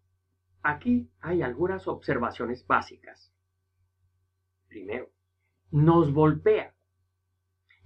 [0.62, 3.33] Aquí hay algunas observaciones básicas.
[4.74, 5.08] Primero,
[5.70, 6.74] nos golpea.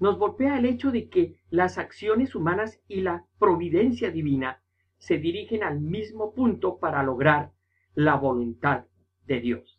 [0.01, 4.63] Nos golpea el hecho de que las acciones humanas y la providencia divina
[4.97, 7.53] se dirigen al mismo punto para lograr
[7.95, 8.87] la voluntad
[9.27, 9.79] de Dios.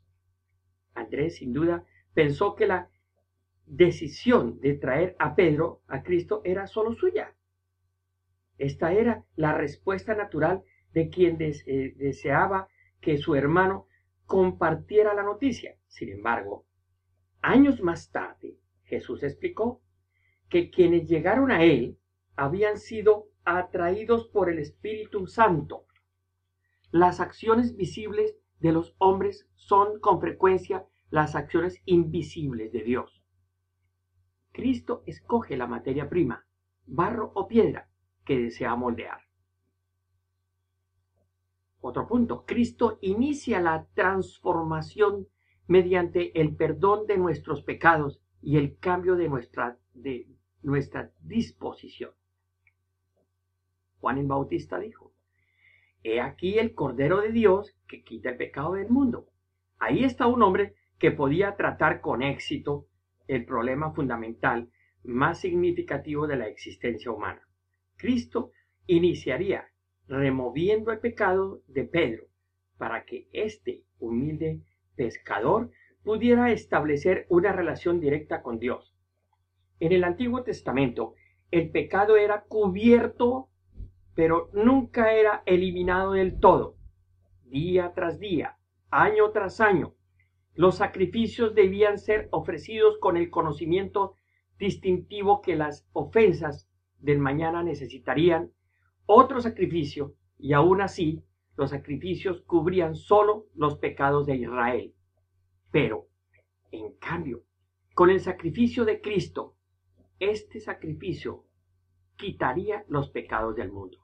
[0.93, 1.84] Andrés, sin duda,
[2.14, 2.91] pensó que la
[3.66, 7.34] decisión de traer a Pedro a Cristo era solo suya.
[8.60, 10.62] Esta era la respuesta natural
[10.93, 12.68] de quien deseaba
[13.01, 13.88] que su hermano
[14.28, 15.76] compartiera la noticia.
[15.88, 16.68] Sin embargo,
[17.41, 19.81] Años más tarde, Jesús explicó
[20.49, 21.97] que quienes llegaron a Él
[22.35, 25.85] habían sido atraídos por el Espíritu Santo.
[26.91, 33.23] Las acciones visibles de los hombres son con frecuencia las acciones invisibles de Dios.
[34.51, 36.45] Cristo escoge la materia prima,
[36.85, 37.89] barro o piedra,
[38.25, 39.21] que desea moldear.
[41.81, 45.27] Otro punto, Cristo inicia la transformación
[45.70, 50.28] mediante el perdón de nuestros pecados y el cambio de nuestra, de
[50.63, 52.09] nuestra disposición.
[53.99, 55.13] Juan el Bautista dijo,
[56.03, 59.28] He aquí el Cordero de Dios que quita el pecado del mundo.
[59.78, 62.88] Ahí está un hombre que podía tratar con éxito
[63.28, 64.72] el problema fundamental
[65.03, 67.47] más significativo de la existencia humana.
[67.95, 68.53] Cristo
[68.88, 69.70] iniciaría
[70.07, 72.26] removiendo el pecado de Pedro
[72.80, 74.63] para que este humilde
[75.00, 75.72] pescador
[76.04, 78.93] pudiera establecer una relación directa con Dios.
[79.80, 81.14] En el Antiguo Testamento,
[81.52, 83.47] el pecado era cubierto,
[84.14, 86.76] pero nunca era eliminado del todo.
[87.45, 88.58] Día tras día,
[88.91, 89.95] año tras año,
[90.54, 94.16] los sacrificios debían ser ofrecidos con el conocimiento
[94.58, 98.52] distintivo que las ofensas del mañana necesitarían
[99.06, 101.24] otro sacrificio y aún así
[101.60, 104.95] los sacrificios cubrían solo los pecados de Israel.
[105.72, 106.07] Pero,
[106.72, 107.43] en cambio,
[107.93, 109.57] con el sacrificio de Cristo,
[110.20, 111.43] este sacrificio
[112.16, 113.97] quitaría los pecados del mundo.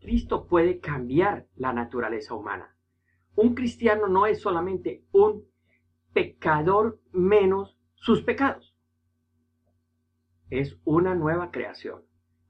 [0.00, 2.74] Cristo puede cambiar la naturaleza humana.
[3.34, 5.44] Un cristiano no es solamente un
[6.14, 8.74] pecador menos sus pecados.
[10.48, 12.02] Es una nueva creación.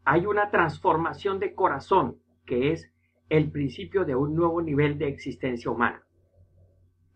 [0.04, 2.92] Hay una transformación de corazón que es
[3.28, 6.02] el principio de un nuevo nivel de existencia humana.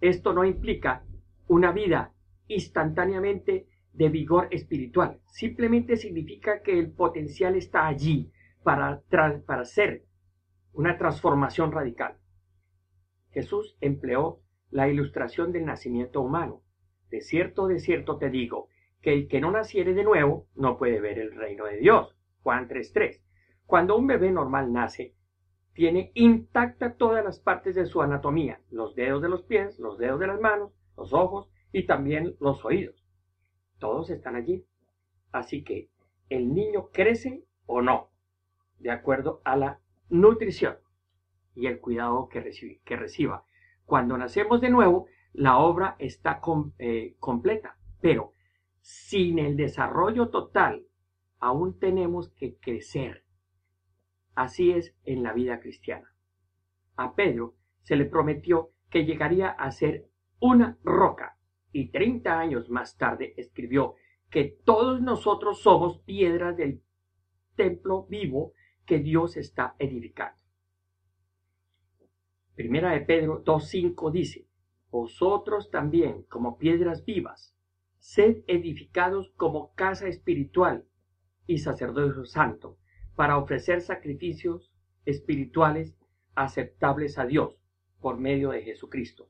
[0.00, 1.04] Esto no implica
[1.48, 2.12] una vida
[2.48, 8.32] instantáneamente de vigor espiritual, simplemente significa que el potencial está allí
[8.62, 10.04] para, para hacer
[10.72, 12.16] una transformación radical.
[13.30, 14.40] Jesús empleó
[14.70, 16.62] la ilustración del nacimiento humano.
[17.10, 18.68] De cierto, de cierto te digo,
[19.02, 22.16] que el que no naciere de nuevo no puede ver el reino de Dios.
[22.42, 23.20] Juan 3.3.
[23.66, 25.14] Cuando un bebé normal nace,
[25.74, 30.20] tiene intacta todas las partes de su anatomía, los dedos de los pies, los dedos
[30.20, 33.04] de las manos, los ojos y también los oídos.
[33.78, 34.64] Todos están allí.
[35.32, 35.88] Así que
[36.28, 38.10] el niño crece o no,
[38.78, 40.76] de acuerdo a la nutrición
[41.54, 42.40] y el cuidado que,
[42.96, 43.44] reciba.
[43.84, 46.40] Cuando nacemos de nuevo, la obra está
[46.78, 48.32] eh, completa, pero
[48.80, 50.86] sin el desarrollo total,
[51.38, 53.21] aún tenemos que crecer.
[54.34, 56.14] Así es en la vida cristiana.
[56.96, 60.08] A Pedro se le prometió que llegaría a ser
[60.40, 61.38] una roca
[61.72, 63.94] y 30 años más tarde escribió
[64.30, 66.82] que todos nosotros somos piedras del
[67.54, 68.52] templo vivo
[68.86, 70.40] que Dios está edificando.
[72.54, 74.46] Primera de Pedro 2.5 dice,
[74.90, 77.56] Vosotros también, como piedras vivas,
[77.98, 80.84] sed edificados como casa espiritual
[81.46, 82.76] y sacerdocio santo,
[83.16, 84.72] para ofrecer sacrificios
[85.04, 85.96] espirituales
[86.34, 87.56] aceptables a Dios
[88.00, 89.28] por medio de Jesucristo.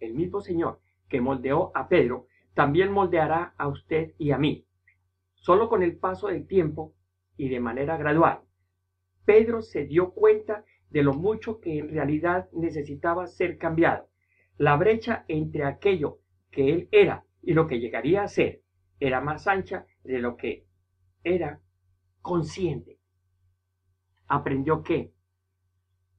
[0.00, 0.80] El mismo Señor
[1.12, 4.66] que moldeó a Pedro, también moldeará a usted y a mí.
[5.34, 6.94] Solo con el paso del tiempo
[7.36, 8.40] y de manera gradual,
[9.26, 14.08] Pedro se dio cuenta de lo mucho que en realidad necesitaba ser cambiado.
[14.56, 18.62] La brecha entre aquello que él era y lo que llegaría a ser
[18.98, 20.64] era más ancha de lo que
[21.24, 21.60] era
[22.20, 22.98] consciente.
[24.26, 25.12] Aprendió que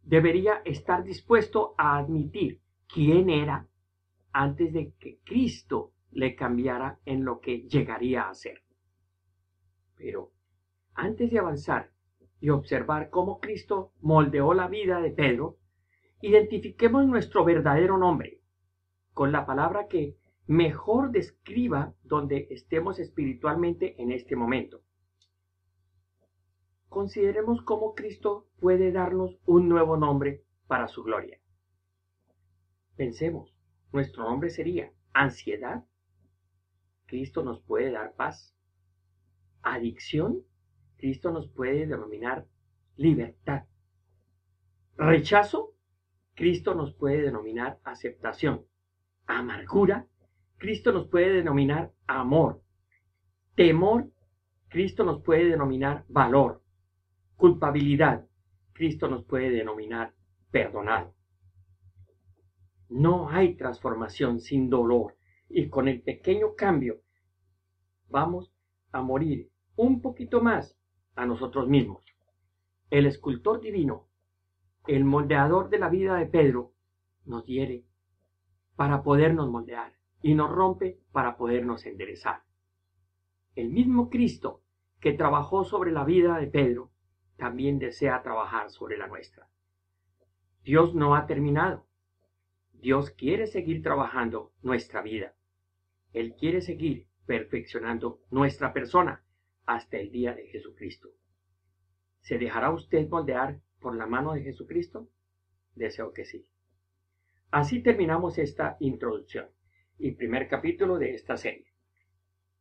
[0.03, 3.67] debería estar dispuesto a admitir quién era
[4.31, 8.63] antes de que Cristo le cambiara en lo que llegaría a ser.
[9.95, 10.31] Pero
[10.93, 11.91] antes de avanzar
[12.39, 15.57] y observar cómo Cristo moldeó la vida de Pedro,
[16.21, 18.41] identifiquemos nuestro verdadero nombre
[19.13, 24.81] con la palabra que mejor describa donde estemos espiritualmente en este momento.
[26.93, 31.39] Consideremos cómo Cristo puede darnos un nuevo nombre para su gloria.
[32.95, 33.57] Pensemos,
[33.91, 35.85] nuestro nombre sería ansiedad.
[37.07, 38.55] Cristo nos puede dar paz.
[39.63, 40.43] Adicción.
[40.97, 42.45] Cristo nos puede denominar
[42.95, 43.63] libertad.
[44.95, 45.73] Rechazo,
[46.35, 48.67] Cristo nos puede denominar aceptación.
[49.25, 50.07] Amargura,
[50.59, 52.61] Cristo nos puede denominar amor.
[53.55, 54.11] Temor,
[54.69, 56.62] Cristo nos puede denominar valor.
[57.35, 58.27] Culpabilidad,
[58.73, 60.13] Cristo nos puede denominar
[60.51, 61.13] perdonado.
[62.89, 65.17] No hay transformación sin dolor
[65.49, 67.01] y con el pequeño cambio
[68.09, 68.53] vamos
[68.91, 70.77] a morir un poquito más
[71.15, 72.05] a nosotros mismos.
[72.89, 74.07] El escultor divino,
[74.87, 76.73] el moldeador de la vida de Pedro,
[77.25, 77.85] nos hiere
[78.75, 82.43] para podernos moldear y nos rompe para podernos enderezar.
[83.55, 84.61] El mismo Cristo
[84.99, 86.92] que trabajó sobre la vida de Pedro,
[87.43, 89.49] también desea trabajar sobre la nuestra.
[90.63, 91.85] Dios no ha terminado.
[92.71, 95.35] Dios quiere seguir trabajando nuestra vida.
[96.13, 99.25] Él quiere seguir perfeccionando nuestra persona
[99.65, 101.09] hasta el día de Jesucristo.
[102.21, 105.09] ¿Se dejará usted moldear por la mano de Jesucristo?
[105.75, 106.47] Deseo que sí.
[107.51, 109.49] Así terminamos esta introducción
[109.97, 111.73] y primer capítulo de esta serie.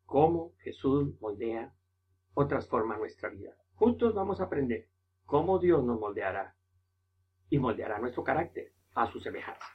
[0.06, 1.72] Cómo Jesús moldea
[2.34, 3.54] o transforma nuestra vida.
[3.74, 4.88] Juntos vamos a aprender
[5.26, 6.54] cómo Dios nos moldeará
[7.50, 9.66] y moldeará nuestro carácter a su semejanza.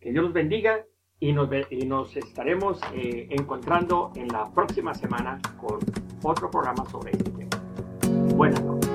[0.00, 0.84] Que Dios los bendiga
[1.20, 5.78] y nos, estaremos eh, encontrando en la próxima semana con
[6.24, 7.62] otro programa sobre este tema.
[8.34, 8.90] Buenas noches.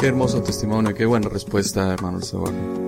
[0.00, 2.85] Qué hermoso testimonio, qué buena respuesta, hermano Sebastián.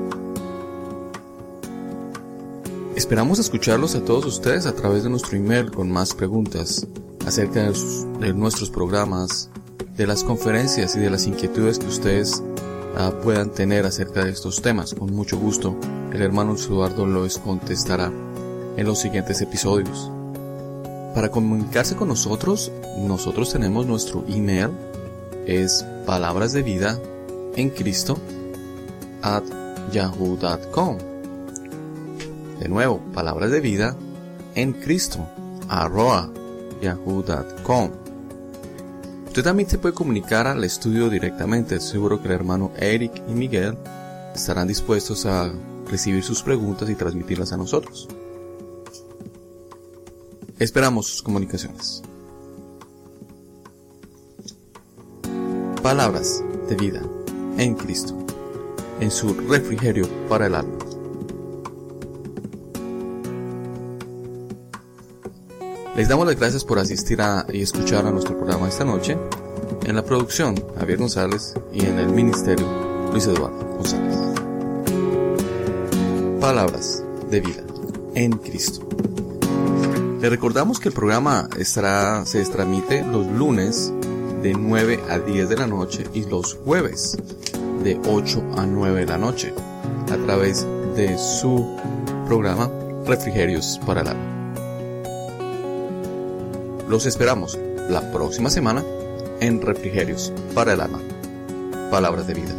[3.08, 6.86] Esperamos escucharlos a todos ustedes a través de nuestro email con más preguntas
[7.26, 9.48] acerca de, nuestros programas,
[9.96, 14.60] de las conferencias y de las inquietudes que ustedes uh, puedan tener acerca de estos
[14.60, 14.92] temas.
[14.92, 15.74] Con mucho gusto,
[16.12, 18.12] el hermano Eduardo los contestará
[18.76, 20.12] en los siguientes episodios.
[21.14, 24.68] Para comunicarse con nosotros, nosotros tenemos nuestro email,
[25.46, 28.18] es palabras en Cristo
[29.22, 29.44] at
[29.92, 31.17] yahoo.com.
[32.58, 33.96] De nuevo, palabras de vida
[34.54, 35.26] en Cristo
[35.68, 36.30] arroba
[36.82, 37.90] yahoo.com.
[39.26, 41.78] Usted también se puede comunicar al estudio directamente.
[41.80, 43.76] Seguro que el hermano Eric y Miguel
[44.34, 45.52] estarán dispuestos a
[45.88, 48.08] recibir sus preguntas y transmitirlas a nosotros.
[50.58, 52.02] Esperamos sus comunicaciones.
[55.82, 57.02] Palabras de vida
[57.58, 58.16] en Cristo,
[58.98, 60.77] en su refrigerio para el alma.
[65.98, 69.18] Les damos las gracias por asistir a y escuchar a nuestro programa esta noche.
[69.84, 72.64] En la producción, Javier González y en el ministerio,
[73.10, 74.16] Luis Eduardo González.
[76.40, 77.64] Palabras de vida
[78.14, 78.86] en Cristo.
[80.20, 83.92] Le recordamos que el programa se transmite los lunes
[84.40, 87.18] de 9 a 10 de la noche y los jueves
[87.82, 89.52] de 8 a 9 de la noche
[90.12, 91.76] a través de su
[92.28, 92.70] programa
[93.04, 94.37] Refrigerios para el Alma.
[96.88, 97.58] Los esperamos
[97.90, 98.82] la próxima semana
[99.40, 101.00] en Refrigerios para el Alma.
[101.90, 102.57] Palabras de vida.